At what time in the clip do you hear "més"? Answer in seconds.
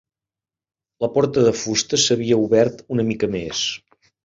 3.39-3.65